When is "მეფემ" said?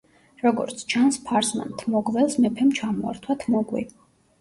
2.47-2.75